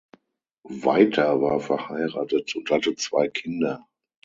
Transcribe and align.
Weiter 0.63 1.43
war 1.43 1.59
verheiratet 1.59 2.55
und 2.55 2.71
hatte 2.71 2.95
zwei 2.95 3.27
Kinder. 3.27 3.85